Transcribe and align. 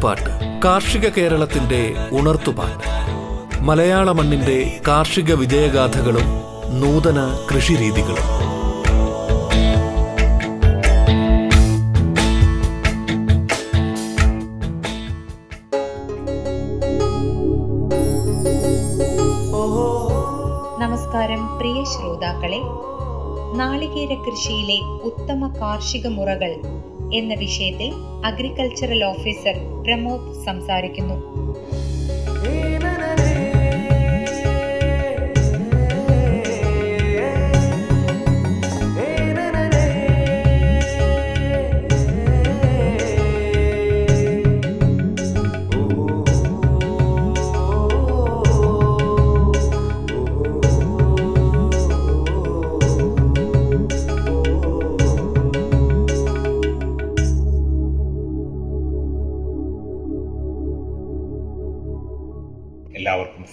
നാട്ടുപാട്ട് 0.00 0.62
കാർഷിക 0.64 1.08
കേരളത്തിന്റെ 1.08 1.94
ഉണർത്തുപാട്ട്. 2.12 2.86
മലയാള 3.60 4.12
മണ്ണിന്റെ 4.12 4.80
കാർഷിക 4.88 5.34
വിജയഗാഥകളും 5.34 6.28
നൂതന 6.80 7.18
കൃഷിരീതികളും. 7.50 8.28
നമസ്കാരം 20.80 21.58
പ്രിയ 21.58 21.84
ശ്രോതാക്കളെ. 21.84 22.60
നാളികേര 23.56 24.14
കൃഷിയിലെ 24.14 24.80
ഉത്തമ 25.02 25.52
കാർഷിക 25.60 26.06
മുറകൾ 26.06 26.54
എന്ന 27.12 27.34
വിഷയത്തിൽ 27.34 27.92
അഗ്രികൾച്ചറൽ 28.24 29.04
ഓഫീസർ 29.04 29.56
പ്രമോദ് 29.82 30.44
സംസാരിക്കുന്നു. 30.44 31.29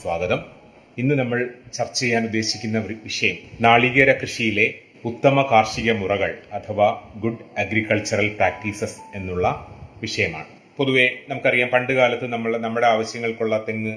സ്വാഗതം. 0.02 0.40
ഇന്ന് 1.02 1.14
നമ്മൾ 1.20 1.40
ചർച്ച 1.73 2.00
ചെയ്യാൻ 2.00 2.23
ഉദ്ദേശിക്കുന്ന 2.23 2.78
വിഷയം 3.03 3.38
നാളികേര 3.66 4.12
കൃഷിയിലെ 4.12 4.66
ഉത്തമ 5.09 5.42
കാർഷിക 5.52 5.92
മുറകൾ 5.92 6.31
അഥവാ 6.58 6.88
ഗുഡ് 7.23 7.45
അഗ്രികൾച്ചറൽ 7.62 8.28
പ്രാക്ടീസസ് 8.38 9.00
എന്നുള്ള 9.17 9.45
വിഷയമാണ്. 10.02 10.50
പൊതുവെ 10.78 11.06
നമുക്കറിയാം 11.30 11.70
പണ്ട് 11.70 11.94
കാലത്ത് 11.94 12.28
നമ്മൾ 12.34 12.58
നമ്മുടെ 12.66 12.88
ആവശ്യങ്ങൾക്കുള്ള 12.88 13.58
തെങ്ങ് 13.67 13.94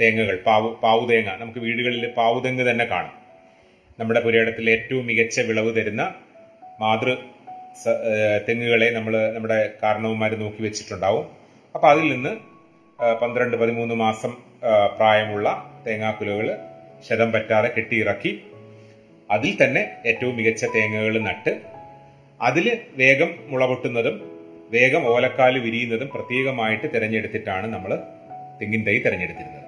തേങ്ങകൾ 0.00 0.36
പാവു 0.46 0.70
പാവുതേങ്ങ 0.82 1.36
നമുക്ക് 1.40 1.58
വീടുകളിൽ 1.58 2.06
പാവുതെങ്ങ് 2.18 2.70
തന്നെ 2.70 2.84
കാണും. 2.84 3.14
നമ്മുടെ 4.00 4.20
പുരയിടത്തിൽ 4.20 4.70
ഏറ്റവും 4.70 5.06
മികച്ച 5.06 5.40
വിളവ് 5.50 5.72
തരുന്ന 5.76 6.02
മാതൃ 6.80 7.10
തെങ്ങുകളെ 8.48 8.90
നമ്മൾ 8.90 9.14
നമ്മുടെ 9.36 9.60
കാരണവന്മാർ 9.82 10.34
നോക്കി 10.42 10.62
വെച്ചിട്ടുണ്ടാവും. 10.62 11.26
അപ്പൊ 11.74 11.86
അതിൽ 11.92 12.06
നിന്ന് 12.14 12.32
പന്ത്രണ്ട് 13.22 13.56
പതിമൂന്ന് 13.56 13.94
മാസം 13.94 14.32
പ്രായമുള്ള 14.96 15.48
തേങ്ങാക്കുലകൾ 15.86 16.58
ശതം 17.08 17.32
പറ്റാതെ 17.32 17.70
കെട്ടിയിറക്കി 17.76 18.42
അതിൽ 19.30 19.64
തന്നെ 19.64 19.82
ഏറ്റവും 20.06 20.36
മികച്ച 20.36 20.64
തേങ്ങകൾ 20.64 21.18
നട്ട് 21.18 21.60
അതിൽ 22.40 22.78
വേഗം 22.92 23.34
മുളപൊട്ടുന്നതും 23.46 24.16
വേഗം 24.70 25.06
ഓലക്കാൽ 25.06 25.58
വിരിയുന്നതും 25.58 26.08
പ്രത്യേകമായിട്ട് 26.14 26.86
തിരഞ്ഞെടുത്തിട്ടാണ് 26.94 27.66
നമ്മൾ 27.66 27.96
തെങ്ങിൻ 28.62 28.82
തൈ 28.86 28.98
തിരഞ്ഞെടുത്തിരുന്നത്. 28.98 29.64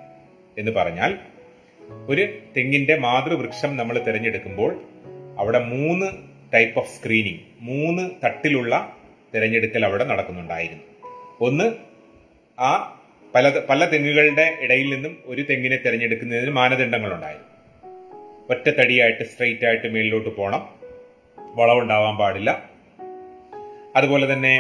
എന്ന് 0.58 0.72
പറഞ്ഞാൽ 0.72 1.18
ഒരു 2.08 2.28
തെങ്ങിന്റെ 2.56 2.96
മാതൃവൃക്ഷം 2.96 3.76
നമ്മൾ 3.76 3.98
തിരഞ്ഞെടുക്കുമ്പോൾ 3.98 4.80
അവിടെ 5.38 5.58
മൂന്ന് 5.58 6.06
ടൈപ്പ് 6.54 6.78
ഓഫ് 6.78 6.88
സ്ക്രീനിങ് 6.88 7.38
മൂന്ന് 7.60 8.10
തട്ടിലുള്ള 8.24 8.96
തിരഞ്ഞെടുക്കൽ 9.34 9.84
അവിടെ 9.84 10.04
നടക്കുന്നുണ്ടായിരുന്നു. 10.04 10.82
ഒന്ന് 11.40 11.66
ആ 12.60 12.72
പല 13.36 13.48
പല 13.70 13.84
തെങ്ങുകളുടെ 13.84 14.58
ഇടയിൽ 14.60 14.94
നിന്നും 14.94 15.22
ഒരു 15.26 15.42
തെങ്ങിനെ 15.42 15.76
തിരഞ്ഞെടുക്കുന്നതിന് 15.76 16.50
മാനദണ്ഡങ്ങളുണ്ടായി. 16.50 17.36
ഒറ്റ 18.50 18.70
തടിയായിട്ട് 18.70 19.24
സ്ട്രെയിറ്റ് 19.24 19.66
ആയിട്ട് 19.66 19.88
മേളിലോട്ട് 19.88 20.36
പോകണം 20.36 20.68
വളവുണ്ടാവാൻ 21.56 22.16
പാടില്ല. 22.16 22.70
അതുപോലെ 23.96 24.32
തന്നെ 24.32 24.54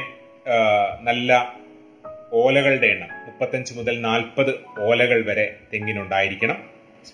നല്ല 1.00 1.56
ഓലകളുടെ 2.32 2.86
എണ്ണം 2.86 3.08
മുപ്പത്തഞ്ച് 3.08 3.74
മുതൽ 3.74 4.00
നാൽപ്പത് 4.00 4.52
ഓലകൾ 4.80 5.24
വരെ 5.26 5.56
തെങ്ങിനുണ്ടായിരിക്കണം. 5.74 6.70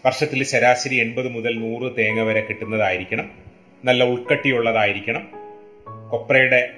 വർഷത്തിൽ 0.07 0.45
ശരാശരി 0.45 0.95
എൺപത് 0.95 1.29
മുതൽ 1.29 1.59
നൂറ് 1.59 1.93
തേങ്ങ 1.99 2.23
വരെ 2.23 2.41
കിട്ടുന്നതായിരിക്കണം. 2.41 3.31
നല്ല 3.85 4.05
ഉൾക്കട്ടിയുള്ളതായിരിക്കണം. 4.05 5.31
കൊപ്രയുടെ 6.11 6.71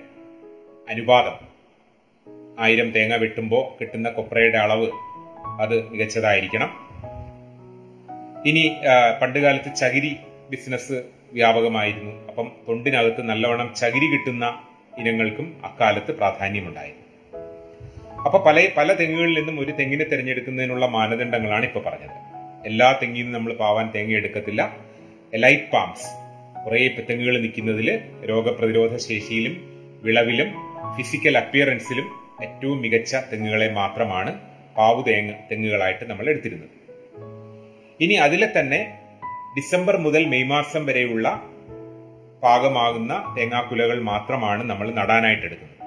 അനുപാതം 0.88 1.53
ആയിരം 2.58 2.90
തേങ്ങ 2.90 3.16
വെട്ടുമ്പോൾ 3.16 3.80
കിട്ടുന്ന 3.80 4.10
കൊപ്രയുടെ 4.10 4.58
അളവ് 4.58 4.88
അത് 5.60 5.88
മികച്ചതായിരിക്കണം. 5.88 6.70
ഇനി 8.46 8.76
പണ്ടുകാലത്ത് 9.22 9.76
ചകിരി 9.76 10.16
ബിസിനസ് 10.50 11.02
വ്യാപകമായിരുന്നു. 11.32 12.26
അപ്പം 12.28 12.52
തൊണ്ടിനകത്ത് 12.68 13.22
നല്ലവണ്ണം 13.22 13.74
ചകിരി 13.74 14.06
കിട്ടുന്ന 14.06 14.60
ഇനങ്ങൾക്കും 14.98 15.60
അക്കാലത്ത് 15.64 16.12
പ്രാധാന്യമുണ്ടായിരുന്നു. 16.12 17.04
അപ്പൊ 18.24 18.44
പല 18.44 18.68
പല 18.76 18.92
തെങ്ങുകളിൽ 18.92 19.38
നിന്നും 19.38 19.60
ഒരു 19.60 19.72
തെങ്ങിനെ 19.72 20.04
തിരഞ്ഞെടുക്കുന്നതിനുള്ള 20.04 20.86
മാനദണ്ഡങ്ങളാണ് 20.86 21.64
ഇപ്പൊ 21.64 21.80
പറഞ്ഞത്. 21.80 22.16
എല്ലാ 22.66 22.98
തെങ്ങിൽ 23.02 23.22
നിന്നും 23.22 23.32
നമ്മൾ 23.32 23.54
പാവാൻ 23.54 23.90
തേങ്ങ 23.94 24.12
എടുക്കത്തില്ല. 24.12 24.76
എലൈറ്റ് 25.34 25.70
പാംസ് 25.72 26.08
കുറേ 26.64 26.88
തെങ്ങുകൾ 27.10 27.40
നിൽക്കുന്നതിൽ 27.40 28.00
രോഗപ്രതിരോധ 28.30 28.96
ശേഷിയിലും 28.96 29.56
വിളവിലും 30.02 30.54
ഫിസിക്കൽ 30.96 31.38
അപ്പിയറൻസിലും 31.38 32.23
ഏറ്റവും 32.44 32.80
മികച്ച 32.80 33.14
തെങ്ങുകളെ 33.32 33.68
മാത്രമാണ് 33.72 34.30
പാവു 34.76 35.02
തേങ്ങ 35.02 35.32
തെങ്ങുകളായിട്ട് 35.50 36.04
നമ്മൾ 36.10 36.28
എടുത്തിരുന്നത്. 36.28 36.70
ഇനി 38.00 38.14
അതിലെ 38.14 38.48
തന്നെ 38.58 38.80
ഡിസംബർ 39.56 39.96
മുതൽ 39.96 40.24
മെയ് 40.24 40.44
മാസം 40.44 40.86
വരെയുള്ള 40.86 41.26
പാകമാകുന്ന 42.42 43.34
തേങ്ങാക്കുലകൾ 43.38 44.00
മാത്രമാണ് 44.00 44.62
നമ്മൾ 44.70 44.90
നടാനായിട്ട് 44.90 45.44
എടുക്കുന്നത്. 45.44 45.78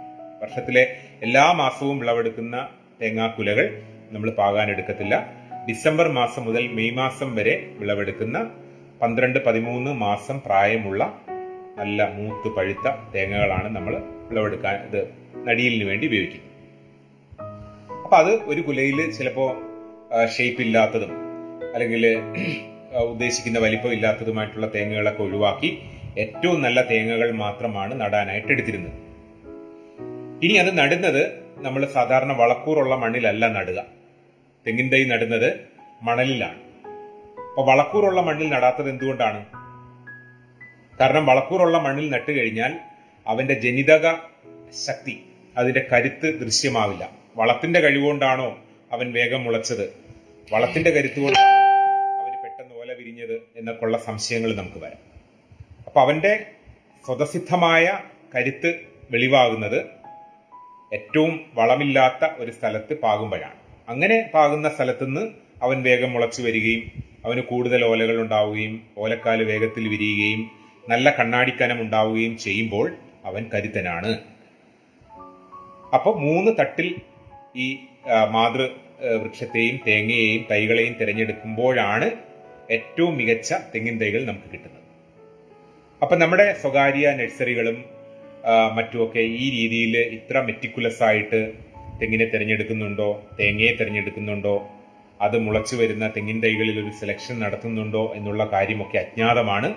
വർഷത്തിലെ 0.42 0.84
എല്ലാ 1.22 1.52
മാസവും 1.52 2.00
വിളവെടുക്കുന്ന 2.00 2.68
തേങ്ങാക്കുലകൾ 3.02 3.82
നമ്മൾ 4.12 4.30
പാകാൻ 4.30 4.70
എടുക്കത്തില്ല. 4.70 5.16
ഡിസംബർ 5.70 6.08
മാസം 6.08 6.46
മുതൽ 6.46 6.68
മെയ് 6.68 6.92
മാസം 6.92 7.36
വരെ 7.36 7.56
വിളവെടുക്കുന്ന 7.80 8.38
പന്ത്രണ്ട് 9.02 9.40
പതിമൂന്ന് 9.46 9.92
മാസം 9.92 10.42
പ്രായമുള്ള 10.46 11.04
നല്ല 11.78 12.10
മൂത്ത് 12.14 12.56
പഴുത്ത 12.56 12.88
തേങ്ങകളാണ് 13.14 13.76
നമ്മൾ 13.76 13.94
വിളവെടുക്കാൻ 14.30 14.76
ഇത് 14.88 15.02
നടിയിലിന് 15.48 15.90
വേണ്ടി 15.90 16.08
ഉപയോഗിക്കുന്നത്. 16.08 16.47
അപ്പൊ 18.08 18.18
അത് 18.18 18.44
ഒരു 18.44 18.62
കുലയിൽ 18.62 19.12
ചിലപ്പോ 19.12 19.46
ഷേപ്പ് 20.38 20.62
ഇല്ലാത്തതും 20.62 21.10
അല്ലെങ്കിൽ 21.74 22.04
ഉദ്ദേശിക്കുന്ന 22.98 23.60
വലിപ്പം 23.60 23.94
ഇല്ലാത്തതുമായിട്ടുള്ള 23.94 24.68
തേങ്ങകളൊക്കെ 24.76 25.24
ഒഴിവാക്കി 25.24 25.80
ഏറ്റവും 26.18 26.62
നല്ല 26.62 26.82
തേങ്ങകൾ 26.82 27.32
മാത്രമാണ് 27.32 28.02
നടാനായിട്ട് 28.02 28.48
എടുത്തിരുന്നത്. 28.48 28.94
ഇനി 30.44 30.54
അത് 30.54 30.78
നടുന്നത് 30.78 31.22
നമ്മൾ 31.58 31.86
സാധാരണ 31.86 32.32
വളക്കൂറുള്ള 32.34 32.96
മണ്ണിലല്ല 32.96 33.48
നടുക. 33.48 33.86
തെങ്ങിൻ 34.68 34.90
തൈ 34.90 35.04
നടുന്നത് 35.04 35.50
മണലിലാണ്. 36.02 36.60
അപ്പൊ 37.50 37.64
വളക്കൂറുള്ള 37.64 38.22
മണ്ണിൽ 38.22 38.50
നടാത്തത് 38.50 38.90
എന്തുകൊണ്ടാണ്? 38.90 39.46
കാരണം 41.00 41.26
വളക്കൂറുള്ള 41.26 41.78
മണ്ണിൽ 41.78 42.10
നട്ടു 42.10 42.32
കഴിഞ്ഞാൽ 42.32 42.74
അവന്റെ 43.28 43.54
ജനിതക 43.54 44.16
ശക്തി 44.88 45.26
അതിന്റെ 45.58 45.86
കരുത്ത് 45.94 46.40
ദൃശ്യമാവില്ല. 46.40 47.27
വളത്തിന്റെ 47.38 47.80
കഴിവുകൊണ്ടാണോ 47.80 48.58
അവൻ 48.92 49.14
വേഗം 49.14 49.44
മുളച്ചത്? 49.44 49.94
വളത്തിന്റെ 50.54 50.90
കരുത്തുകൊണ്ടാണോ 50.90 51.58
അവന് 52.22 52.44
പെട്ടെന്ന് 52.44 52.76
ഓല 52.82 52.94
വിരിഞ്ഞത് 52.94 53.42
എന്നൊക്കെയുള്ള 53.58 53.98
സംശയങ്ങൾ 53.98 54.56
നമുക്ക് 54.56 54.78
വരാം. 54.78 55.02
അപ്പൊ 55.88 56.02
അവന്റെ 56.02 56.46
സ്വതസിദ്ധമായ 57.06 58.00
കരുത്ത് 58.36 58.76
വെളിവാകുന്നത് 59.12 59.86
ഏറ്റവും 60.94 61.40
വളമില്ലാത്ത 61.54 62.30
ഒരു 62.38 62.52
സ്ഥലത്ത് 62.52 62.94
പാകുമ്പോഴാണ്. 62.94 63.60
അങ്ങനെ 63.90 64.30
പാകുന്ന 64.34 64.70
സ്ഥലത്തുനിന്ന് 64.70 65.22
അവൻ 65.64 65.84
വേഗം 65.84 66.14
മുളച്ചു 66.14 66.42
വരികയും 66.42 66.92
അവന് 67.26 67.40
കൂടുതൽ 67.40 67.86
ഓലകൾ 67.86 68.22
ഉണ്ടാവുകയും 68.22 68.88
ഓലക്കാൽ 68.98 69.44
വേഗത്തിൽ 69.44 69.88
വിരിയുകയും 69.88 70.52
നല്ല 70.90 71.16
കണ്ണാടിക്കനം 71.20 71.82
ഉണ്ടാവുകയും 71.82 72.38
ചെയ്യുമ്പോൾ 72.38 72.98
അവൻ 73.26 73.50
കരുത്തനാണ്. 73.54 74.18
അപ്പൊ 75.94 76.14
മൂന്ന് 76.14 76.52
തട്ടിൽ 76.60 76.96
ഈ 77.58 77.68
മാതൃ 78.32 78.64
വൃക്ഷത്തെയും 79.22 79.76
തേങ്ങയെയും 79.88 80.46
തൈകളെയും 80.52 80.94
തിരഞ്ഞെടുക്കുമ്പോഴാണ് 81.02 82.08
ഏറ്റവും 82.72 83.18
മികച്ച 83.18 83.54
തെങ്ങിൻ 83.54 83.96
തൈകൾ 84.02 84.22
നമുക്ക് 84.26 84.50
കിട്ടുന്നത്. 84.54 84.84
അപ്പൊ 86.02 86.16
നമ്മുടെ 86.16 86.48
സ്വകാര്യ 86.62 87.08
നഴ്സറികളും 87.10 87.78
മറ്റുമൊക്കെ 88.76 89.20
ഈ 89.20 89.46
രീതിയിൽ 89.50 89.98
ഇത്ര 89.98 90.40
മെറ്റിക്കുലസ് 90.40 91.04
ആയിട്ട് 91.04 91.40
തെങ്ങിനെ 92.02 92.26
തിരഞ്ഞെടുക്കുന്നുണ്ടോ 92.26 93.10
തേങ്ങയെ 93.40 93.72
തിരഞ്ഞെടുക്കുന്നുണ്ടോ 93.72 94.56
അത് 95.22 95.38
മുളച്ചു 95.38 95.76
വരുന്ന 95.76 96.08
തെങ്ങിൻ 96.16 96.38
തൈകളിൽ 96.44 96.78
ഒരു 96.84 96.92
സെലക്ഷൻ 97.00 97.36
നടത്തുന്നുണ്ടോ 97.40 98.04
എന്നുള്ള 98.16 98.44
കാര്യമൊക്കെ 98.54 98.98
അജ്ഞാതമാണ്. 98.98 99.70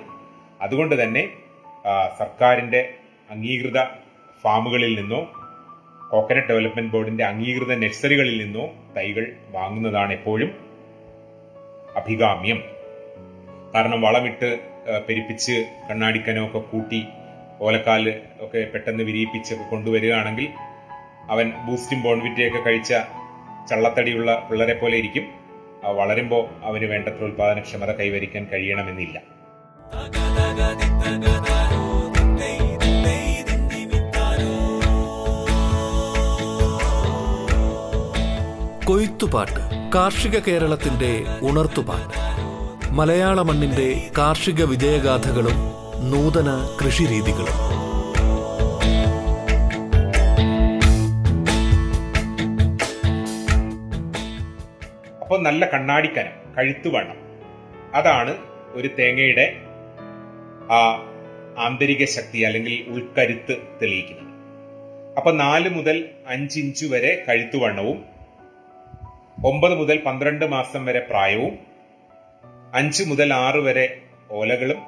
അതുകൊണ്ട് 0.63 0.95
തന്നെ 1.03 1.23
സർക്കാരിന്റെ 2.19 2.81
അംഗീകൃത 3.31 3.81
ഫാമുകളിൽ 4.43 4.93
നിന്നോ 5.01 5.21
കോക്കനട്ട് 6.11 6.49
ഡെവലപ്മെന്റ് 6.49 6.93
ബോർഡിന്റെ 6.93 7.25
അംഗീകൃത 7.25 7.73
നഴ്സറികളിൽ 7.83 8.37
നിന്നോ 8.43 8.65
തൈകൾ 8.97 9.25
വാങ്ങുന്നതാണ് 9.57 10.13
എപ്പോഴും 10.13 10.51
അഭികാമ്യം. 11.97 12.59
കാരണം 13.75 14.01
വളമിട്ട് 14.01 14.51
പെരിപ്പിച്ച് 15.09 15.57
കണ്ണാടിക്കനോ 15.89 15.89
കണ്ണാടിക്കനമൊക്കെ 15.89 16.59
കൂട്ടി 16.59 17.01
ഓലക്കാൽ 17.61 18.05
ഒക്കെ 18.41 18.61
പെട്ടെന്ന് 18.73 19.05
വിരിയിപ്പിച്ചൊക്കെ 19.09 19.65
കൊണ്ടുവരികയാണെങ്കിൽ 19.65 20.49
അവൻ 21.31 21.47
ബൂസ്റ്റും 21.67 22.01
ബോൺവിറ്റയൊക്കെ 22.03 22.61
കഴിച്ച 22.67 22.93
ചള്ളത്തടിയുള്ള 23.71 24.31
പിള്ളേരെ 24.51 24.75
പോലെ 24.75 24.97
ഇരിക്കും. 24.97 25.27
വളരുമ്പോൾ 25.99 26.43
അവന് 26.69 26.85
വേണ്ടത്ര 26.85 27.23
ഉൽപാദനക്ഷമത 27.29 27.93
കൈവരിക്കാൻ 28.01 28.45
കഴിയണമെന്നില്ല. 28.53 29.19
കൊയ്ത്തുപാട്ട് 39.21 39.91
കാർഷിക 39.95 40.39
കേരളത്തിന്റെ 40.39 41.09
ഉണർത്തുപാട്ട്. 41.43 42.19
മലയാള 42.91 43.43
മണ്ണിന്റെ 43.43 43.89
കാർഷിക 44.19 44.65
വിജയഗാഥകളും 44.65 45.59
നൂതന 46.11 46.49
കൃഷിരീതികളും. 46.79 47.59
അപ്പോൾ 55.21 55.43
നല്ല 55.43 55.71
കണ്ണാടിക്കനം 55.71 56.55
കഴുത്തുവണ്ണം. 56.59 57.19
അതാണ് 57.95 58.37
ഒരു 58.73 58.91
തേങ്ങയുടെ 58.99 59.47
ആ 60.73 60.81
ആന്തരിക 61.59 62.05
ശക്തി 62.05 62.39
അല്ലെങ്കിൽ 62.39 62.85
ഉൾക്കരുത്ത് 62.89 63.57
തെളിയിക്കുന്നത്. 63.83 64.33
അപ്പൊ 65.17 65.33
നാല് 65.33 65.69
മുതൽ 65.69 66.09
അഞ്ച് 66.27 66.59
ഇഞ്ച് 66.61 66.87
വരെ 66.87 67.13
കഴുത്തുവണ്ണവും 67.29 68.20
ഒമ്പത് 69.49 69.75
മുതൽ 69.81 69.99
പന്ത്രണ്ട് 70.07 70.45
മാസം 70.55 70.83
വരെ 70.87 71.01
പ്രായവും 71.11 71.53
അഞ്ച് 72.79 73.03
മുതൽ 73.11 73.33
ആറ് 73.45 73.61
വരെ 73.67 73.85
ഓലകളും 74.31 74.81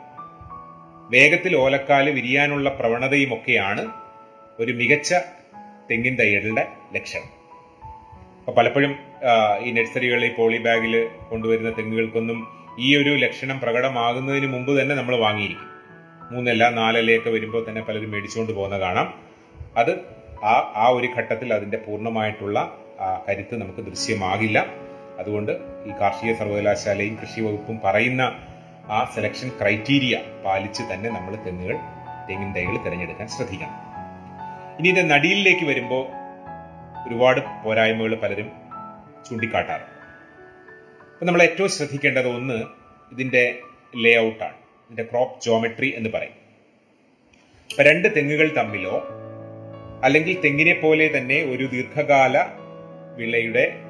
വേഗത്തിൽ 1.10 1.56
ഓലക്കാൽ 1.56 2.06
വിരിയാനുള്ള 2.10 2.68
പ്രവണതയുമൊക്കെയാണ് 2.80 3.82
ഒരു 4.60 4.72
മികച്ച 4.72 5.12
തെങ്ങിൻ 5.90 6.14
തയ്യലിന്റെ 6.20 6.64
ലക്ഷണം. 6.94 7.30
അപ്പൊ 8.38 8.52
പലപ്പോഴും 8.52 8.92
ഈ 9.66 9.70
നഴ്സറികളിൽ 9.70 10.32
പോളി 10.38 10.58
ബാഗിൽ 10.58 10.94
കൊണ്ടുവരുന്ന 11.30 11.72
തെങ്ങുകൾക്കൊന്നും 11.78 12.38
ഈ 12.78 12.90
ഒരു 12.96 13.14
ലക്ഷണം 13.24 13.60
പ്രകടമാകുന്നതിന് 13.60 14.46
മുമ്പ് 14.46 14.72
തന്നെ 14.80 14.94
നമ്മൾ 14.94 15.16
വാങ്ങിയിരിക്കും. 15.16 15.68
മൂന്നല്ല 16.32 16.70
നാലല്ലയൊക്കെ 16.70 17.30
വരുമ്പോൾ 17.30 17.64
തന്നെ 17.68 17.82
പലരും 17.88 18.10
മേടിച്ചുകൊണ്ട് 18.10 18.52
പോകുന്ന 18.52 18.78
കാണാം. 18.78 19.08
അത് 19.76 19.92
ആ 20.44 20.54
ആ 20.84 20.86
ഒരു 20.98 21.08
ഘട്ടത്തിൽ 21.16 21.48
അതിന്റെ 21.54 21.78
പൂർണമായിട്ടുള്ള 21.86 22.58
ആ, 23.02 23.24
കരുത്ത് 23.28 23.60
നമുക്ക് 23.60 23.78
ദൃശ്യമാകില്ല. 23.78 24.58
അതുകൊണ്ട് 25.18 25.52
ഈ 25.86 25.92
കാർഷിക 26.00 26.34
സർവകലാശാലയും 26.34 27.18
കൃഷി 27.22 27.40
വകുപ്പും 27.40 27.80
പറയുന്ന 27.84 28.22
ആ 28.90 29.12
സെലക്ഷൻ 29.14 29.48
ക്രൈറ്റീരിയ 29.60 30.20
പാലിച്ച് 30.44 30.82
തന്നെ 30.92 31.10
നമ്മൾ 31.10 31.36
തെങ്ങുകൾ 31.36 31.76
തെങ്ങിൻ 32.28 32.52
തൈകൾ 32.52 32.84
തിരഞ്ഞെടുക്കാൻ 32.84 33.28
ശ്രദ്ധിക്കണം. 33.28 33.76
ഇനി 34.78 34.88
ഇത് 34.88 35.10
നടിയിലേക്ക് 35.10 35.64
വരുമ്പോൾ 35.64 36.04
ഒരുപാട് 37.08 37.40
പോരായ്മകൾ 37.64 38.14
പലരും 38.14 38.48
ചൂണ്ടിക്കാട്ടാറ് 39.28 39.86
അപ്പൊ 41.12 41.26
നമ്മൾ 41.26 41.42
ഏറ്റവും 41.42 41.68
ശ്രദ്ധിക്കേണ്ടത് 41.68 42.28
ഒന്ന് 42.28 42.58
ഇതിന്റെ 43.12 43.58
ലേ 43.96 44.20
ഔട്ടാണ് 44.20 44.56
ഇതിന്റെ 44.84 45.02
ക്രോപ്പ് 45.02 45.42
ജോമെട്രി 45.42 45.94
എന്ന് 45.96 46.10
പറയും. 46.10 46.36
രണ്ട് 47.70 48.16
തെങ്ങുകൾ 48.16 48.54
തമ്മിലോ 48.56 48.96
അല്ലെങ്കിൽ 50.04 50.40
തെങ്ങിനെ 50.40 50.74
പോലെ 50.74 51.18
തന്നെ 51.18 51.42
ഒരു 51.42 51.64
ദീർഘകാല 51.66 52.61
വിളയുടെ 53.16 53.80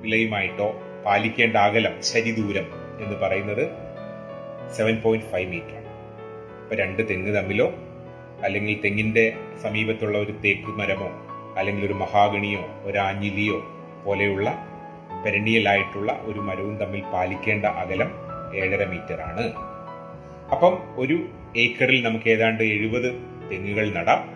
വിളയുമായിട്ടോ 0.00 0.82
പാലിക്കേണ്ട 1.04 1.56
അകലം 1.56 2.02
ശരിദൂരം 2.02 2.66
എന്ന് 3.00 3.16
പറയുന്നത് 3.16 3.68
സെവൻ 4.72 5.00
പോയിന്റ് 5.00 5.26
ഫൈവ് 5.26 5.50
മീറ്റർ 5.50 5.76
ആണ്. 5.76 5.86
രണ്ട് 6.72 7.08
തെങ്ങ് 7.08 7.36
തമ്മിലോ 7.36 7.74
അല്ലെങ്കിൽ 8.44 8.82
തെങ്ങിന്റെ 8.84 9.32
സമീപത്തുള്ള 9.62 10.18
ഒരു 10.18 10.32
തേക്ക് 10.44 10.66
മരമോ 10.66 11.10
അല്ലെങ്കിൽ 11.56 11.86
ഒരു 11.86 11.92
മഹാഗണിയോ 11.92 12.60
ഒരു 12.82 12.98
ആഞ്ഞിലിയോ 12.98 13.58
പോലെയുള്ള 14.04 14.68
പെരണിയലായിട്ടുള്ള 15.24 16.20
ഒരു 16.22 16.40
മരവും 16.40 16.76
തമ്മിൽ 16.76 17.00
പാലിക്കേണ്ട 17.00 17.64
അകലം 17.64 18.10
ഏഴര 18.54 18.84
മീറ്റർ 18.84 19.20
ആണ്. 19.20 19.52
അപ്പം 20.50 20.78
ഒരു 20.96 21.28
ഏക്കറിൽ 21.56 22.02
നമുക്ക് 22.02 22.28
ഏതാണ്ട് 22.28 22.62
എഴുപത് 22.62 23.14
തെങ്ങുകൾ 23.50 23.90
നടാം. 23.90 24.35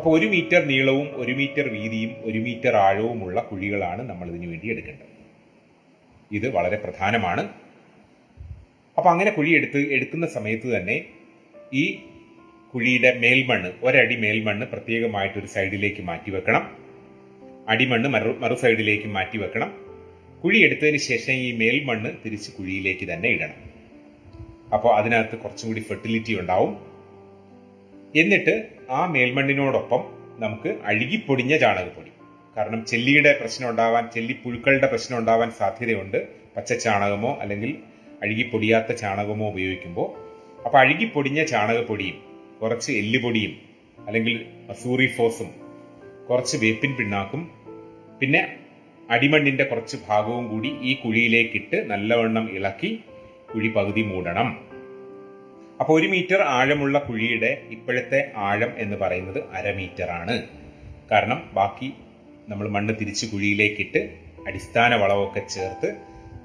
അപ്പോൾ 0.00 0.18
ഒരു 0.18 0.26
മീറ്റർ 0.26 0.64
നീളവും 0.64 1.08
ഒരു 1.14 1.32
മീറ്റർ 1.32 1.68
വീതിയും 1.68 2.12
ഒരു 2.22 2.38
മീറ്റർ 2.38 2.76
ആഴവുമുള്ള 2.76 3.40
കുഴികളാണ് 3.40 4.08
നമ്മൾ 4.08 4.28
ഇതിനു 4.28 4.46
വേണ്ടി 4.46 4.70
എടുക്കേണ്ടത്. 4.70 5.10
ഇത് 6.32 6.48
വളരെ 6.48 6.76
പ്രധാനമാണ്. 6.76 7.48
അപ്പോൾ 8.98 9.08
അങ്ങനെ 9.08 9.30
കുഴി 9.30 9.50
എടുത്ത് 9.50 9.78
എടുക്കുന്ന 9.78 10.26
സമയത്ത് 10.26 10.76
തന്നെ 10.76 11.04
ഈ 11.72 11.98
കുഴിയുടെ 12.74 13.18
മേൽമണ്ണ് 13.18 13.72
ഒരടി 13.82 14.16
മേൽമണ്ണ് 14.16 14.66
പ്രത്യേകമായിട്ട് 14.66 15.38
ഒരു 15.38 15.46
സൈഡിലേക്ക് 15.46 16.02
മാറ്റി 16.02 16.30
വെക്കണം. 16.30 16.76
അടിമണ്ണ് 17.68 18.08
മറു 18.08 18.36
മറു 18.38 18.54
സൈഡിലേക്ക് 18.54 19.06
മാറ്റി 19.06 19.38
വെക്കണം. 19.38 19.72
കുഴി 20.44 20.58
എടുത്തതിന് 20.58 20.96
ശേഷം 20.96 21.32
ഈ 21.32 21.52
മേൽമണ്ണ് 21.52 22.10
തിരിച്ച് 22.24 22.52
കുഴിയിലേക്ക് 22.52 23.12
തന്നെ 23.12 23.28
ഇടണം. 23.28 23.70
അപ്പോൾ 24.72 24.96
അതിനകത്ത് 24.96 25.38
കുറച്ചും 25.38 25.68
കൂടി 25.68 25.80
ഫെർട്ടിലിറ്റി 25.80 26.40
ഉണ്ടാവും. 26.40 26.89
എന്നിട്ട് 28.16 28.68
ആ 28.90 29.06
മേൽമണ്ണിനോടൊപ്പം 29.06 30.00
നമുക്ക് 30.38 30.78
അഴുകിപ്പൊടിഞ്ഞ 30.84 31.56
ചാണകപ്പൊടി. 31.56 32.10
കാരണം 32.56 32.86
ചെല്ലിയുടെ 32.86 33.38
പ്രശ്നം 33.40 33.70
ഉണ്ടാവാൻ 33.70 34.02
ചെല്ലി 34.02 34.14
ചെല്ലിപ്പുഴുക്കളുടെ 34.14 34.86
പ്രശ്നം 34.86 35.18
ഉണ്ടാവാൻ 35.18 35.50
സാധ്യതയുണ്ട്. 35.50 36.28
പച്ച 36.56 36.72
ചാണകമോ 36.72 37.38
അല്ലെങ്കിൽ 37.40 37.76
അഴുകിപ്പൊടിയാത്ത 38.22 38.92
ചാണകമോ 38.92 39.48
ഉപയോഗിക്കുമ്പോൾ. 39.48 40.18
അപ്പോൾ 40.64 40.78
അഴുകിപ്പൊടിഞ്ഞ 40.78 41.44
ചാണകപ്പൊടിയും 41.44 42.14
കുറച്ച് 42.62 42.92
എല്ലുപൊടിയും 42.92 43.60
അല്ലെങ്കിൽ 44.06 44.46
മസൂറി 44.68 45.06
ഫോസും 45.06 45.50
കുറച്ച് 46.30 46.56
വേപ്പിൻ 46.56 46.94
പിണ്ണാക്കും 46.94 47.50
പിന്നെ 48.20 48.56
അടിമണ്ണിന്റെ 49.10 49.64
കുറച്ച് 49.64 49.96
ഭാഗവും 50.08 50.48
കൂടി 50.48 50.78
ഈ 50.80 50.94
കുഴിയിലേക്കിട്ട് 50.94 51.90
നല്ലവണ്ണം 51.90 52.50
ഇളക്കി 52.50 53.04
കുഴി 53.54 53.68
പകുതി 53.68 54.02
മൂടണം. 54.02 54.69
അപ്പോൾ 55.80 55.94
ഒരു 56.00 56.08
മീറ്റർ 56.12 56.40
ആഴമുള്ള 56.56 56.96
കുഴിയുടെ 56.98 57.50
ഇപ്പോഴത്തെ 57.74 58.18
ആഴം 58.48 58.72
എന്ന് 58.78 58.96
പറയുന്നത് 58.96 59.38
അര 59.58 59.66
മീറ്റർ 59.78 60.08
ആണ് 60.10 60.34
കാരണം 61.12 61.38
ബാക്കി 61.54 61.88
നമ്മൾ 62.48 62.66
മണ്ണ് 62.74 62.94
തിരിച്ച് 63.00 63.26
കുഴിയിലേക്കിട്ട് 63.32 64.00
അടിസ്ഥാന 64.48 64.94
വളമൊക്കെ 64.94 65.42
ചേർത്ത് 65.54 65.88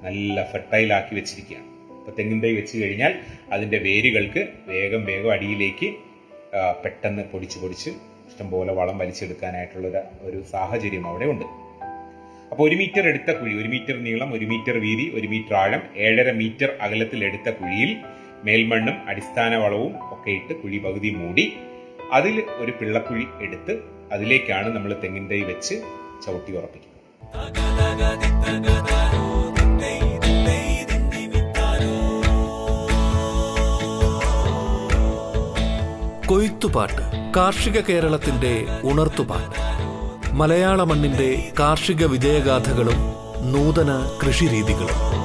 നല്ല 0.06 0.46
ഫെർട്ടൈലാക്കി 0.52 1.14
വെച്ചിരിക്കുകയാണ്. 1.16 1.68
അപ്പോൾ 2.00 2.16
തെങ്ങിൻ 2.18 2.40
തൈ 2.44 2.52
വെച്ച് 2.60 2.76
കഴിഞ്ഞാൽ 2.84 3.14
അതിന്റെ 3.54 3.78
വേരുകൾക്ക് 3.88 4.42
വേഗം 4.72 5.04
വേഗം 5.06 5.32
അടിയിലേക്ക് 5.36 5.90
പെട്ടെന്ന് 6.84 7.24
പൊടിച്ച് 7.32 7.60
പൊടിച്ച് 7.60 7.90
ഇഷ്ടംപോലെ 8.30 8.74
വളം 8.74 8.98
വലിച്ചെടുക്കാനായിട്ടുള്ള 8.98 9.88
ഒരു 10.28 10.40
സാഹചര്യം 10.54 11.08
അവിടെ 11.08 11.26
ഉണ്ട്. 11.34 11.48
അപ്പോൾ 12.52 12.64
ഒരു 12.70 12.76
മീറ്റർ 12.82 13.04
എടുത്ത 13.12 13.32
കുഴി 13.40 13.54
ഒരു 13.62 13.70
മീറ്റർ 13.74 13.96
നീളം 14.08 14.30
ഒരു 14.38 14.46
മീറ്റർ 14.52 14.76
വീതി 14.86 15.06
ഒരു 15.18 15.28
മീറ്റർ 15.34 15.56
ആഴം 15.64 15.82
ഏഴര 16.08 16.30
മീറ്റർ 16.42 16.70
അകലത്തിൽ 16.86 17.22
എടുത്ത 17.30 17.50
കുഴിയിൽ 17.62 17.92
മേൽമണ്ണും 18.46 18.98
അടിസ്ഥാന 19.08 19.56
വളവും 19.56 19.94
ഒക്കെ 20.14 20.32
ഇട്ട് 20.32 20.54
കുഴി 20.54 20.78
പകുതി 20.78 21.10
മൂടി 21.10 21.54
അതിൽ 22.14 22.44
ഒരു 22.58 22.72
പിള്ളക്കുഴി 22.72 23.28
എടുത്ത് 23.42 23.80
അതിലേക്കാണ് 24.12 24.76
നമ്മൾ 24.76 24.96
തെങ്ങിൻ 25.04 25.28
തൈ 25.28 25.42
വെച്ച് 25.42 25.76
ചവിട്ടി 26.26 26.58
ഉറപ്പിക്കുന്നത്. 26.58 26.92
കൊയ്ത്തുപാട്ട് 36.28 37.02
കാർഷിക 37.36 37.82
കേരളത്തിന്റെ 37.82 38.66
ഉണർത്തുപാട്ട്. 38.84 39.60
മലയാള 40.34 40.84
മണ്ണിന്റെ 40.84 41.52
കാർഷിക 41.60 42.06
വിജയഗാഥകളും 42.06 43.02
നൂതന 43.52 44.20
കൃഷിരീതികളും. 44.24 45.25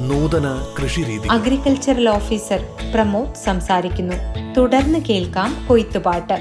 നൂതന 0.00 0.74
കൃഷിരീതികളും 0.82 1.32
അഗ്രികൾച്ചറൽ 1.32 2.08
ഓഫീസർ 2.08 2.60
പ്രമോദ് 2.94 3.34
സംസാരിക്കുന്നു. 3.34 4.14
തുടർന്ന് 4.54 4.98
കേൾക്കാം 4.98 5.66
കൊയ്ത്തുപാട്ട്. 5.66 6.32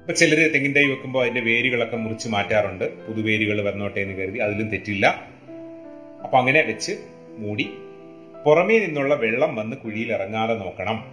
ഇപ്പൊ 0.00 0.12
ചിലര് 0.12 0.54
തെങ്ങിൻ 0.54 0.72
തൈ 0.72 0.84
വെക്കുമ്പോൾ 0.84 1.22
അതിന്റെ 1.22 1.40
വേരുകളൊക്കെ 1.40 1.96
മുറിച്ച് 1.96 2.28
മാറ്റാറുണ്ട്. 2.28 3.06
പുതുവേരുകൾ 3.06 3.62
വന്നോട്ടെ 3.62 4.00
എന്ന് 4.00 4.14
കരുതി 4.14 4.38
അതിലും 4.38 4.68
തെറ്റില്ല. 4.68 5.24
അപ്പൊ 6.24 6.38
അങ്ങനെ 6.38 6.62
വെച്ച് 6.62 6.92
മൂടി 7.38 7.70
പുറമേ 8.46 8.78
നിന്നുള്ള 8.78 9.14
വെള്ളം 9.14 9.56
വന്ന് 9.56 9.76
കുഴിയിൽ 9.76 10.12
ഇറങ്ങാതെ 10.12 10.54
നോക്കണം. 10.54 11.04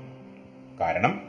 കാരണം 0.79 1.21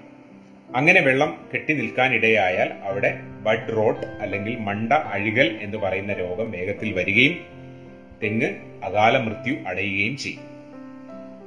അങ്ങനെ 0.74 1.00
വെള്ളം 1.00 1.40
കെട്ടി 1.54 1.74
നിൽക്കാനിടയായാൽ 1.74 2.72
അവിടെ 2.82 3.20
ബഡ് 3.42 3.76
റോട്ട് 3.76 4.06
അല്ലെങ്കിൽ 4.06 4.56
മണ്ട 4.58 4.92
അഴുകൽ 4.92 5.58
എന്ന് 5.62 5.78
പറയുന്ന 5.78 6.12
രോഗം 6.12 6.50
വേഗത്തിൽ 6.50 6.92
വരികയും 6.92 7.57
തെങ്ങ് 8.22 8.48
അകാല 8.84 9.16
മൃത്യു 9.18 9.54
അടയുകയും 9.66 10.16
ചെയ്യും. 10.16 10.44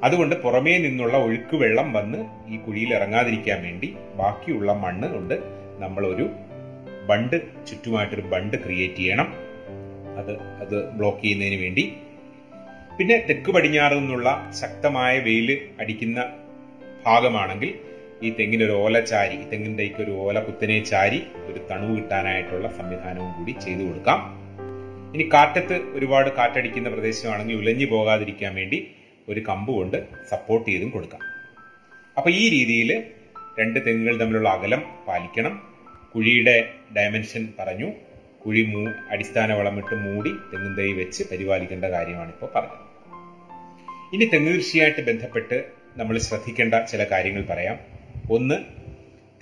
അതുകൊണ്ട് 0.04 0.36
പുറമേ 0.36 0.78
നിന്നുള്ള 0.78 1.18
ഒഴുക്ക് 1.18 1.56
വെള്ളം 1.56 1.94
വന്ന് 1.94 2.26
ഈ 2.48 2.58
കുഴിയിൽ 2.58 2.94
ഇറങ്ങാതിരിക്കാൻ 2.94 3.62
വേണ്ടി 3.62 3.96
ബാക്കിയുള്ള 4.16 4.74
മണ്ണ് 4.74 5.08
കൊണ്ട് 5.08 5.36
ഒരു 6.14 6.30
ബണ്ട് 7.10 7.38
ചുറ്റുമായിട്ടൊരു 7.68 8.22
ബണ്ട് 8.22 8.58
ക്രിയേറ്റ് 8.58 8.96
ചെയ്യണം. 8.96 9.30
അത് 10.20 10.34
അത് 10.64 10.92
ബ്ലോക്ക് 10.98 11.22
ചെയ്യുന്നതിന് 11.22 11.62
വേണ്ടി. 11.62 11.94
പിന്നെ 12.98 13.18
തെക്ക് 13.30 13.52
പടിഞ്ഞാറ് 13.52 13.94
നിന്നുള്ള 13.94 14.52
ശക്തമായ 14.62 15.20
വെയിൽ 15.20 15.60
അടിക്കുന്ന 15.80 16.26
ഭാഗമാണെങ്കിൽ 17.06 17.70
ഈ 18.24 18.30
തെങ്ങിനൊരു 18.40 18.72
ഓല 18.72 19.00
ചാരി 19.00 19.38
തെങ്ങിന്റെ 19.52 19.86
ഒരു 20.00 20.12
ഓല 20.12 20.40
കുത്തനെ 20.40 20.84
ചാരി 20.84 21.20
ഒരു 21.48 21.60
തണുവ് 21.72 21.96
കിട്ടാനായിട്ടുള്ള 21.98 22.68
സംവിധാനവും 22.80 23.32
കൂടി 23.38 23.52
ചെയ്തു 23.52 23.84
കൊടുക്കാം. 23.84 24.41
ഇനി 25.14 25.30
കാറ്റത്ത് 25.34 25.74
ഒരുപാട് 25.74 26.30
കാറ്റടിക്കുന്ന 26.30 26.90
പ്രദേശമാണെങ്കിൽ 26.90 27.56
ഉലഞ്ഞു 27.56 27.86
പോകാതിരിക്കാൻ 27.86 28.56
വേണ്ടി 28.56 28.92
ഒരു 29.30 29.40
കമ്പ് 29.40 29.72
കൊണ്ട് 29.72 30.06
സപ്പോർട്ട് 30.30 30.70
ചെയ്തും 30.70 30.90
കൊടുക്കാം. 30.90 31.22
അപ്പോൾ 32.18 32.30
ഈ 32.30 32.50
രീതിയിൽ 32.50 33.04
രണ്ട് 33.60 33.86
തെങ്ങുകൾ 33.86 34.20
തമ്മിലുള്ള 34.20 34.50
അകലം 34.50 34.84
പാലിക്കണം. 35.08 35.62
കുഴിയുടെ 36.16 36.70
ഡയമെൻഷൻ 36.98 37.54
പറഞ്ഞു. 37.60 37.94
കുഴി 38.46 38.62
മൂ 38.62 38.88
അടിസ്ഥാന 39.10 39.54
വളമിട്ട് 39.54 39.96
മൂടി 39.96 40.30
തെങ്ങും 40.30 40.76
തൈ 40.76 40.92
വെച്ച് 40.92 41.24
പരിപാലിക്കേണ്ട 41.32 41.86
കാര്യമാണ് 41.86 42.30
ഇപ്പോൾ 42.30 42.50
പറഞ്ഞത്. 42.56 42.80
ഇനി 44.16 44.26
തെങ്ങ് 44.26 44.54
കൃഷിയായിട്ട് 44.54 45.02
ബന്ധപ്പെട്ട് 45.02 45.64
നമ്മൾ 45.98 46.18
ശ്രദ്ധിക്കേണ്ട 46.18 46.74
ചില 46.92 47.04
കാര്യങ്ങൾ 47.04 47.46
പറയാം. 47.46 47.80
ഒന്ന് 48.32 48.56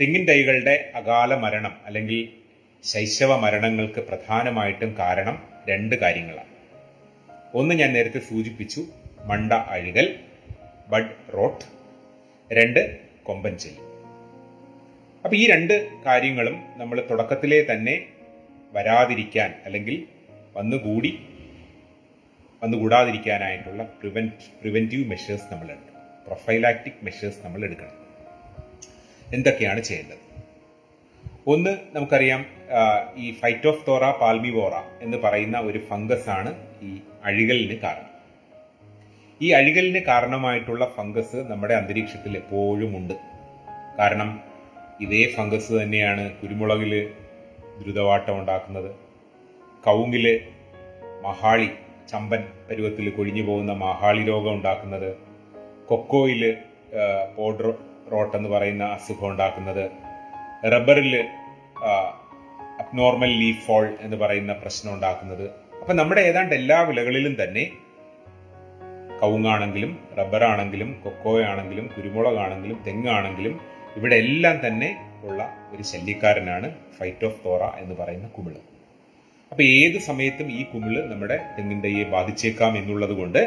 തെങ്ങിൻ 0.01 0.25
തൈകളുടെ 0.25 0.91
അകാല 0.95 1.35
മരണം 1.35 1.71
അല്ലെങ്കിൽ 1.85 2.38
ശൈശവ 2.83 3.36
മരണങ്ങൾക്ക് 3.38 4.01
പ്രധാനമായിട്ടും 4.01 4.98
കാരണം 4.98 5.48
രണ്ട് 5.69 5.95
കാര്യങ്ങളാണ്. 5.95 6.48
ഒന്ന് 7.53 7.75
ഞാൻ 7.75 7.93
നേരത്തെ 7.93 8.19
സൂചിപ്പിച്ചു 8.19 8.86
മണ്ട 9.25 9.53
അഴുകൽ 9.53 10.19
ബഡ് 10.88 11.33
റോട്ട് 11.33 11.65
രണ്ട് 12.53 13.00
കൊമ്പൻ 13.24 13.57
ചെല്ലി. 13.57 13.79
അപ്പൊ 15.24 15.36
ഈ 15.36 15.48
രണ്ട് 15.48 16.03
കാര്യങ്ങളും 16.03 16.63
നമ്മൾ 16.77 17.07
തുടക്കത്തിലെ 17.09 17.65
തന്നെ 17.71 18.05
വരാതിരിക്കാൻ 18.74 19.53
അല്ലെങ്കിൽ 19.65 20.07
വന്നുകൂടി 20.57 21.19
വന്നുകൂടാതിരിക്കാനായിട്ടുള്ള 22.63 23.83
പ്രിവെന്റ് 23.83 24.33
പ്രിവെന്റീവ് 24.62 25.09
മെഷേഴ്സ് 25.09 25.53
നമ്മൾ 25.53 25.65
എടുക്കണം. 25.65 26.01
പ്രൊഫൈലാക്റ്റിക് 26.25 27.03
മെഷേഴ്സ് 27.03 27.45
നമ്മൾ 27.45 27.63
എടുക്കണം. 27.63 27.98
എന്തൊക്കെയാണ് 29.33 29.79
ചെയ്യേണ്ടത്? 29.81 30.28
ഒന്ന് 31.51 31.70
നമുക്കറിയാം 31.94 32.46
ഈ 33.15 33.32
ഫൈറ്റോഫ്തോറ 33.32 34.12
പാൽമിവോറ 34.12 34.72
എന്ന് 35.01 35.18
പറയുന്ന 35.18 35.60
ഒരു 35.60 35.79
ഫംഗസ് 35.89 36.29
ആണ് 36.29 36.51
ഈ 36.82 37.00
അഴികലിന് 37.25 37.77
കാരണം. 37.79 38.10
ഈ 39.41 39.51
അഴികലിന് 39.51 40.01
കാരണമായിട്ടുള്ള 40.06 40.91
ഫംഗസ് 40.98 41.36
നമ്മുടെ 41.36 41.74
അന്തരീക്ഷത്തിൽ 41.74 42.38
എപ്പോഴും 42.38 42.98
ഉണ്ട്. 42.98 43.13
കാരണം 44.00 44.39
ഇതേ 45.01 45.22
ഫംഗസ് 45.38 45.74
തന്നെയാണ് 45.74 46.32
കുരുമുളകിൽ 46.32 46.94
ദ്രുതവാട്ടം 47.82 48.39
ഉണ്ടാക്കുന്നത്. 48.39 48.91
കൗങ്ങിൽ 49.86 50.25
മഹാളി 51.24 51.70
ചമ്പൻ 52.12 52.44
പരുവത്തിൽ 52.70 53.10
കൊഴിഞ്ഞു 53.10 53.41
പോകുന്ന 53.41 53.74
മഹാളി 53.74 54.24
രോഗം 54.24 54.53
ഉണ്ടാക്കുന്നത്. 54.53 55.18
കൊക്കോയിൽ 55.88 56.58
പോഡർ 57.36 57.74
റോട്ട് 58.12 58.38
എന്ന് 58.38 58.50
പറയുന്ന 58.50 58.84
അസുഖം 58.84 59.27
ഉണ്ടാക്കുന്നത്. 59.27 59.89
റബ്ബറിൽ 60.74 61.13
അബ്നോർമൽ 62.81 63.31
ലീഫ് 63.41 63.67
ഫോൾ 63.67 63.86
എന്ന് 64.01 64.17
പറയുന്ന 64.17 64.53
പ്രശ്നം 64.53 64.93
ഉണ്ടാക്കുന്നത്. 64.93 65.45
അപ്പൊ 65.81 65.93
നമ്മുടെ 65.93 66.21
ഏതാണ്ട് 66.21 66.55
എല്ലാ 66.55 66.81
വിളകളിലും 66.81 67.36
തന്നെ 67.43 67.63
കവുങ്ങാണെങ്കിലും 69.21 69.91
റബ്ബറാണെങ്കിലും 70.17 70.89
കൊക്കോയാണെങ്കിലും 71.03 71.86
കുരുമുളകാണെങ്കിലും 71.95 72.77
തെങ്ങാണെങ്കിലും 72.86 73.55
ഇവിടെ 73.98 74.15
എല്ലാം 74.15 74.67
തന്നെ 74.67 74.89
ഉള്ള 75.24 75.39
ഒരു 75.71 75.83
ശല്യക്കാരനാണ് 75.83 76.67
ഫൈറ്റ് 76.98 77.25
ഓഫ് 77.25 77.39
തോറ 77.45 77.63
എന്ന് 77.81 77.95
പറയുന്ന 77.95 78.27
കുമിൾ. 78.27 78.53
അപ്പൊ 79.51 79.63
ഏത് 79.63 79.98
സമയത്തും 80.00 80.48
ഈ 80.51 80.63
കുമിൾ 80.63 80.93
നമ്മുടെ 81.12 81.38
തെങ്ങിന്റെയെ 81.57 82.03
ബാധിച്ചേക്കാം 82.03 82.77
എന്നുള്ളത് 82.77 83.12
കൊണ്ട് 83.12 83.41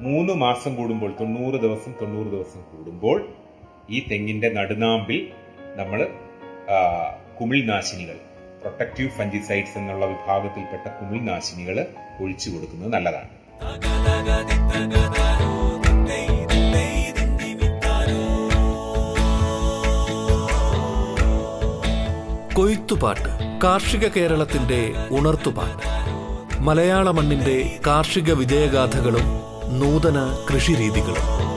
മൂന്ന് 0.00 0.32
മാസം 0.32 0.72
കൂടുമ്പോൾ 0.76 1.10
തൊണ്ണൂറ് 1.20 1.54
ദിവസം 1.54 1.92
തൊണ്ണൂറ് 2.00 2.26
ദിവസം 2.26 2.62
കൂടുമ്പോൾ 2.70 3.18
ഈ 3.90 4.00
തെങ്ങിന്റെ 4.10 4.48
നടുനാമ്പിൽ 4.48 5.32
നമ്മൾ 5.80 6.00
കുമിൾനാശിനികൾ 7.42 8.14
പ്രൊട്ടക്റ്റീവ് 8.60 9.10
ഫഞ്ചിസൈഡ്സ് 9.10 9.78
എന്നുള്ള 9.78 10.06
വിഭാഗത്തിൽപ്പെട്ട 10.06 10.94
കുമിൾനാശിനികൾ 10.94 11.86
ഒഴിച്ചു 12.20 12.50
കൊടുക്കുന്നത് 12.50 12.92
നല്ലതാണ്. 12.92 13.28
കൊയ്ത്തുപാട്ട് 22.54 23.60
കാർഷിക 23.64 24.08
കേരളത്തിന്റെ 24.08 24.92
ഉണർത്തുപാട്ട്. 25.10 25.86
മലയാള 26.60 27.10
മണ്ണിന്റെ 27.10 27.78
കാർഷിക 27.86 28.32
വിജയഗാഥകളും 28.32 29.42
നൂതന 29.78 30.46
കൃഷിരീതികളും. 30.54 31.51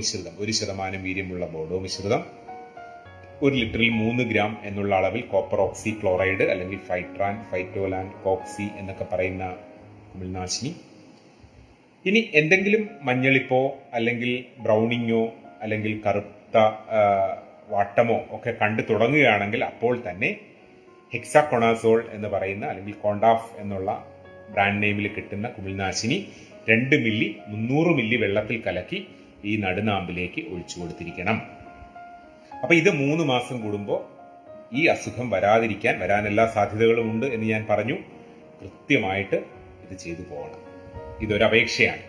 മിശ്രിതം 0.00 0.34
ഒരു 0.38 0.52
ശതമാനം 0.52 1.00
വീര്യമുള്ള 1.02 1.46
ബോഡോ 1.46 1.78
മിശ്രിതം 1.78 2.22
ഒരു 3.42 3.54
ലിറ്ററിൽ 3.54 3.90
മൂന്ന് 3.90 4.22
ഗ്രാം 4.22 4.52
എന്നുള്ള 4.62 4.92
അളവിൽ 4.94 5.22
കോപ്പർ 5.32 5.60
ഓക്സി 5.60 5.90
ക്ലോറൈഡ് 6.02 6.42
അല്ലെങ്കിൽ 6.42 6.78
ഫൈട്രാൻ 6.78 7.34
ഫൈറ്റോലാൻ 7.50 8.06
കോക്സി 8.24 8.66
എന്നൊക്കെ 8.78 9.04
പറയുന്ന 9.04 9.44
കുമിൾനാശിനി. 10.12 10.70
ഇനി 12.04 12.30
എന്തെങ്കിലും 12.34 12.82
മഞ്ഞളിപ്പോ 13.02 13.60
അല്ലെങ്കിൽ 13.92 14.30
ബ്രൗണിങ്ങോ 14.62 15.22
അല്ലെങ്കിൽ 15.62 16.02
കറുത്ത 16.06 16.56
വാട്ടമോ 17.68 18.18
ഒക്കെ 18.30 18.50
കണ്ടു 18.62 18.82
തുടങ്ങുകയാണെങ്കിൽ 18.90 19.64
അപ്പോൾ 19.64 20.02
തന്നെ 20.08 20.30
ഹെക്സാകൊണാസോൾ 21.12 21.98
എന്ന് 22.12 22.28
പറയുന്ന 22.28 22.66
അല്ലെങ്കിൽ 22.66 22.94
കോണ്ടാഫ് 23.02 23.60
എന്നുള്ള 23.60 23.90
ബ്രാൻഡ് 24.50 24.82
നെയിമിൽ 24.82 25.08
കിട്ടുന്ന 25.08 25.48
കുമിൾനാശിനി 25.48 26.18
രണ്ട് 26.70 26.96
മില്ലി 26.96 27.36
മുന്നൂറ് 27.48 27.92
മില്ലി 27.96 28.16
വെള്ളത്തിൽ 28.16 28.62
കലക്കി 28.66 29.00
ഈ 29.44 29.56
നടുനാമ്പിലേക്ക് 29.56 30.48
ഒഴിച്ചു 30.48 30.80
കൊടുത്തിരിക്കണം. 30.80 31.42
അപ്പൊ 32.62 32.74
ഇത് 32.74 32.90
മൂന്ന് 32.90 33.24
മാസം 33.24 33.60
കൂടുമ്പോൾ 33.60 34.20
ഈ 34.74 34.86
അസുഖം 34.86 35.30
വരാതിരിക്കാൻ 35.30 35.98
വരാൻ 35.98 36.26
എല്ലാ 36.26 36.46
സാധ്യതകളും 36.46 37.10
ഉണ്ട് 37.10 37.26
എന്ന് 37.26 37.46
ഞാൻ 37.46 37.66
പറഞ്ഞു. 37.70 37.94
കൃത്യമായിട്ട് 38.60 39.36
ഇത് 39.90 39.98
ചെയ്തു 39.98 40.22
പോകണം. 40.30 40.70
ഇതൊരപേക്ഷയാണ് 41.20 42.02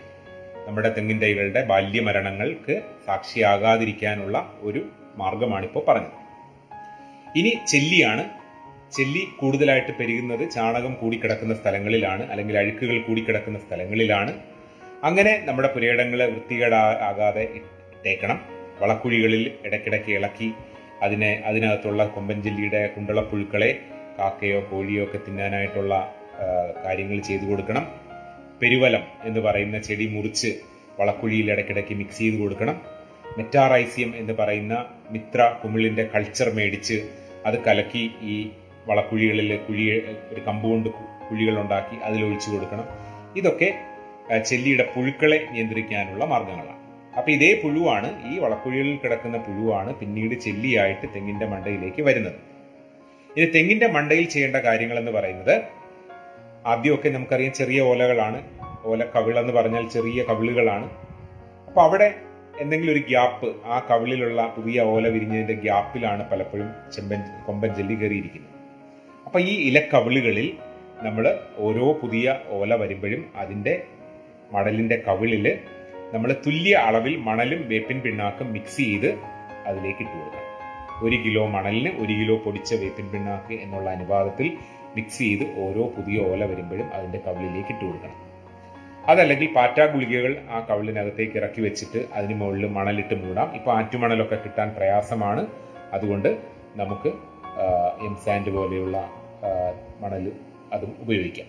നമ്മുടെ 0.67 0.93
തെങ്ങിൻ 0.93 1.19
തൈകളുടെ 1.19 1.65
ബാല്യമരണങ്ങൾക്ക് 1.65 2.81
സാക്ഷിയാകാതിരിക്കാനുള്ള 3.05 4.53
ഒരു 4.59 4.85
മാർഗമാണിപ്പോൾ 5.15 5.83
പറഞ്ഞത്. 5.88 6.21
ഇനി 7.39 7.53
ചെല്ലിയാണ്. 7.67 8.29
ചെല്ലി 8.91 9.27
കൂടുതലായിട്ട് 9.39 9.91
പെരുകുന്നത് 9.97 10.51
ചാണകം 10.51 10.93
കൂടിക്കിടക്കുന്ന 10.93 11.53
സ്ഥലങ്ങളിലാണ് 11.53 12.31
അല്ലെങ്കിൽ 12.31 12.57
അഴുക്കുകൾ 12.57 13.01
കൂടിക്കിടക്കുന്ന 13.01 13.59
സ്ഥലങ്ങളിലാണ്. 13.59 14.50
അങ്ങനെ 15.03 15.31
നമ്മുടെ 15.46 15.70
പുരയിടങ്ങളെ 15.74 16.25
വൃത്തികേടാകാതെ 16.31 17.43
ഇട്ടേക്കണം. 17.60 18.39
വളക്കുഴികളിൽ 18.81 19.43
ഇടയ്ക്കിടയ്ക്ക് 19.65 20.12
ഇളക്കി 20.17 20.50
അതിനെ 21.01 21.31
അതിനകത്തുള്ള 21.46 22.01
കൊമ്പൻ 22.05 22.41
ജെല്ലിയുടെ 22.41 22.81
കുണ്ടളപ്പുഴുക്കളെ 22.96 23.72
കാക്കയോ 24.20 24.60
കോഴിയോ 24.72 25.03
ഒക്കെ 25.03 25.20
തിന്നാനായിട്ടുള്ള 25.27 25.93
കാര്യങ്ങൾ 26.86 27.20
ചെയ്തു 27.20 27.46
കൊടുക്കണം. 27.46 27.86
പെരുവലം 28.62 29.03
എന്ന് 29.24 29.39
പറയുന്ന 29.39 29.77
ചെടി 29.79 30.08
മുറിച്ച് 30.08 30.51
വളക്കുഴിയിൽ 31.00 31.51
ഇടയ്ക്കിടയ്ക്ക് 31.51 31.93
മിക്സ് 31.93 32.17
ചെയ്ത് 32.17 32.39
കൊടുക്കണം. 32.39 32.81
മെറ്റാറൈസിയം 33.38 34.12
എന്ന് 34.17 34.34
പറയുന്ന 34.34 34.86
മിത്ര 35.12 35.41
കുമിളിന്റെ 35.63 36.03
കൾച്ചർ 36.15 36.50
മേടിച്ച് 36.53 36.98
അത് 37.46 37.58
കലക്കി 37.67 38.03
ഈ 38.22 38.36
വളക്കുഴികളിൽ 38.88 39.58
കുഴി 39.58 39.86
ഒരു 40.34 40.41
കമ്പ് 40.48 40.67
കൊണ്ട് 40.67 40.89
കുഴികൾ 41.29 41.55
ഉണ്ടാക്കി 41.62 41.96
അതിലൊഴിച്ചു 42.03 42.50
കൊടുക്കണം. 42.51 42.86
ഇതൊക്കെ 43.36 43.70
ചെല്ലിയുടെ 44.39 44.85
പുഴുക്കളെ 44.93 45.47
നിയന്ത്രിക്കാനുള്ള 45.51 46.25
മാർഗങ്ങളാണ് 46.25 46.79
അപ്പോൾ 47.17 47.31
ഇതേ 47.31 47.61
പുഴുവാണ് 47.63 48.31
ഈ 48.31 48.39
വളക്കുഴികളിൽ 48.39 48.97
കിടക്കുന്ന 49.03 49.38
പുഴുവാണ് 49.38 49.95
പിന്നീട് 49.95 50.35
ചെല്ലിയായിട്ട് 50.35 51.07
തെങ്ങിന്റെ 51.15 51.45
മണ്ടയിലേക്ക് 51.45 52.01
വരുന്നത്. 52.01 52.39
ഇനി 53.38 53.45
തെങ്ങിന്റെ 53.45 53.88
മണ്ടയിൽ 53.88 54.25
ചെയ്യേണ്ട 54.25 54.55
കാര്യങ്ങൾ 54.55 54.97
എന്ന് 55.00 55.11
പറയുന്നത് 55.11 55.61
ആദ്യമൊക്കെ 56.65 57.09
നമുക്കറിയാം 57.09 57.53
ചെറിയ 57.53 57.81
ഓലകളാണ് 57.81 58.43
ഓല 58.85 59.03
കവിളെന്ന് 59.03 59.53
പറഞ്ഞാൽ 59.53 59.88
ചെറിയ 59.88 60.23
കവിളുകളാണ്. 60.23 60.89
അപ്പോൾ 61.67 61.81
അവിടെ 61.81 62.15
എന്തെങ്കിലും 62.59 62.93
ഒരു 62.93 63.00
ഗ്യാപ്പ് 63.00 63.55
ആ 63.65 63.88
കവിളിലുള്ള 63.89 64.53
പുതിയ 64.55 64.81
ഓല 64.81 65.07
വിരിഞ്ഞതിന്റെ 65.07 65.53
ഗ്യാപ്പിലാണ് 65.53 66.29
പലപ്പോഴും 66.29 66.69
ചെമ്പൻ 66.95 67.21
കൊമ്പൻ 67.45 67.75
ജെല്ലി 67.75 67.93
കയറിയിരിക്കുന്നത്. 67.93 68.51
അപ്പോൾ 69.25 69.39
ഈ 69.39 69.69
ഇലക്കവിളുകളിൽ 69.69 70.57
നമ്മൾ 71.03 71.39
ഓരോ 71.57 71.93
പുതിയ 72.01 72.35
ഓല 72.50 72.75
വരുമ്പോഴും 72.75 73.25
അതിന്റെ 73.35 73.83
മടലിന്റെ 74.53 74.98
കവിളിൽ 75.08 75.46
നമ്മൾ 76.13 76.29
തുല്യ 76.46 76.74
അളവിൽ 76.88 77.17
മണലും 77.17 77.62
വേപ്പിൻ 77.70 78.00
പിണ്ണാക്കും 78.01 78.53
മിക്സ് 78.53 78.77
ചെയ്ത് 78.77 79.10
അതിലേക്ക് 79.67 80.01
ഇട്ട് 80.05 80.15
കൊടുക്കണം 80.15 80.48
ഒരു 81.05 81.15
കിലോ 81.15 81.43
മണലിന് 81.48 81.91
ഒരു 82.01 82.13
കിലോ 82.13 82.36
പൊടിച്ച 82.36 82.74
വേപ്പിൻ 82.74 83.08
പിണ്ണാക്ക് 83.12 83.53
എന്നുള്ള 83.63 83.89
അനുപാതത്തിൽ 83.89 84.48
മിക്സ് 84.96 85.17
ചെയ്ത് 85.17 85.46
ഓരോ 85.63 85.84
പുതിയ 85.96 86.25
ഓല 86.29 86.41
വരുമ്പോഴും 86.46 86.88
അതിന്റെ 86.96 87.20
കവിളിലേക്ക് 87.27 87.72
ഇട്ട് 87.74 87.86
കൊടുക്കണം. 87.86 88.17
അതല്ലെങ്കിൽ 89.12 89.48
പാറ്റാ 89.53 89.86
ഗുളികകൾ 89.86 90.34
ആ 90.50 90.58
കവിളിനകത്തേക്ക് 90.70 91.38
ഇറക്കി 91.38 91.62
വെച്ചിട്ട് 91.62 92.00
അതിന് 92.13 92.36
മുകളിൽ 92.41 92.65
മണലിട്ട് 92.67 93.15
മൂടാം. 93.24 93.55
ഇപ്പോൾ 93.55 93.72
ആറ്റുമണലൊക്കെ 93.77 94.36
കിട്ടാൻ 94.36 94.70
പ്രയാസമാണ്. 94.77 95.48
അതുകൊണ്ട് 95.93 96.29
നമുക്ക് 96.81 97.12
എം 98.08 98.15
സാൻഡ് 98.25 98.51
പോലെയുള്ള 98.58 98.98
മണൽ 100.03 100.25
അതും 100.74 100.91
ഉപയോഗിക്കാം. 101.03 101.48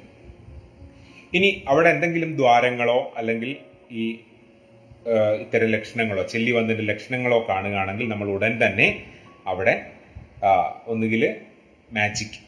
ഇനി 1.32 1.48
അവിടെ 1.68 1.88
എന്തെങ്കിലും 1.88 2.30
ദ്വാരങ്ങളോ 2.36 2.98
അല്ലെങ്കിൽ 3.16 3.50
ഈ 3.90 4.04
ഇത്തരം 5.40 5.70
ലക്ഷണങ്ങളോ 5.70 6.22
ചെല്ലി 6.22 6.52
വന്നതിന്റെ 6.52 6.84
ലക്ഷണങ്ങളോ 6.92 7.38
കാണുകയാണെങ്കിൽ 7.48 8.08
നമ്മൾ 8.08 8.28
ഉടൻ 8.30 8.52
തന്നെ 8.64 8.88
അവിടെ 9.46 9.74
ഒന്നുകിൽ 10.86 11.22
മാജിക് 11.88 12.38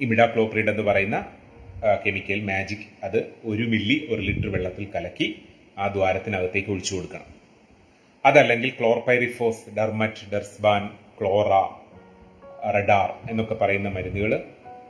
ഇമിഡാക്ലോപ്രിഡ് 0.00 0.70
എന്ന് 0.72 0.82
പറയുന്ന 0.82 1.18
കെമിക്കൽ 2.04 2.40
മാജിക് 2.50 2.86
അത് 3.04 3.18
ഒരു 3.44 3.64
മില്ലി 3.64 3.96
ഒരു 4.10 4.22
ലിറ്റർ 4.22 4.48
വെള്ളത്തിൽ 4.48 4.86
കലക്കി 4.94 5.28
ആ 5.78 5.86
ദ്വാരത്തിനകത്തേക്ക് 5.88 6.70
ഒഴിച്ചു 6.70 6.92
കൊടുക്കണം. 6.94 7.28
അതല്ലെങ്കിൽ 8.24 8.70
ക്ലോർപൈറിഫോസ് 8.78 9.70
ഡെർമറ്റ് 9.76 10.26
ഡെർസ്ബാൻ 10.32 10.82
ക്ലോറ 11.20 11.50
റഡാർ 12.76 13.30
എന്നൊക്കെ 13.30 13.54
പറയുന്ന 13.54 13.88
മരുന്നുകൾ 13.88 14.42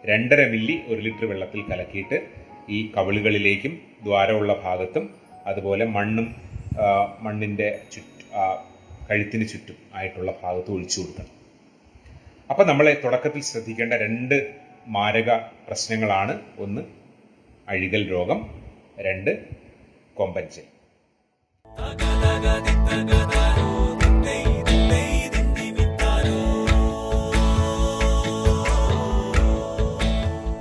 രണ്ടര 0.06 0.46
മില്ലി 0.48 0.80
ഒരു 0.86 1.00
ലിറ്റർ 1.00 1.24
വെള്ളത്തിൽ 1.24 1.62
കലക്കിയിട്ട് 1.62 2.28
ഈ 2.68 2.92
കവിളുകളിലേക്കും 2.96 3.82
ദ്വാരമുള്ള 4.02 4.54
ഭാഗത്തും 4.64 5.14
അതുപോലെ 5.46 5.84
മണ്ണും 5.84 6.34
മണ്ണിന്റെ 7.20 7.80
ചുറ്റ് 7.92 8.24
കഴുത്തിന് 9.10 9.48
ചുറ്റും 9.48 9.76
ആയിട്ടുള്ള 9.94 10.34
ഭാഗത്ത് 10.42 10.70
ഒഴിച്ചു 10.70 11.00
കൊടുക്കണം. 11.00 11.30
അപ്പം 12.50 12.66
നമ്മൾ 12.66 12.96
തുടക്കത്തിൽ 13.04 13.40
ശ്രദ്ധിക്കേണ്ട 13.40 13.94
രണ്ട് 13.94 14.54
മാരക 14.86 15.36
പ്രശ്നങ്ങളാണ്. 15.36 16.40
ഒന്ന് 16.58 16.82
അഴികൽ 17.68 18.10
രോഗം. 18.10 18.40
രണ്ട് 18.98 19.46
കൊമ്പൻചൽ 20.14 20.66